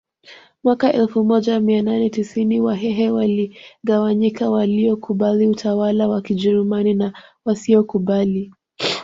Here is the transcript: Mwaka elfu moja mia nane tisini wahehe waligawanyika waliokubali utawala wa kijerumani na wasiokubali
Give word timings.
Mwaka 0.63 0.93
elfu 0.93 1.23
moja 1.25 1.59
mia 1.59 1.81
nane 1.81 2.09
tisini 2.09 2.61
wahehe 2.61 3.09
waligawanyika 3.09 4.49
waliokubali 4.49 5.47
utawala 5.47 6.07
wa 6.07 6.21
kijerumani 6.21 6.93
na 6.93 7.13
wasiokubali 7.45 8.53